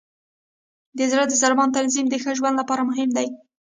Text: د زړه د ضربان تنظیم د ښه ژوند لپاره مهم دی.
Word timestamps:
د 0.97 0.99
زړه 1.11 1.23
د 1.27 1.33
ضربان 1.41 1.69
تنظیم 1.77 2.05
د 2.09 2.15
ښه 2.23 2.31
ژوند 2.39 2.55
لپاره 2.61 2.87
مهم 2.89 3.09
دی. 3.17 3.27